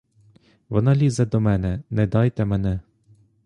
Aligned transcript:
Вона 0.69 0.95
лізе 0.95 1.25
до 1.25 1.39
мене, 1.39 1.81
не 1.89 2.07
дайте 2.07 2.45
мене! 2.45 2.79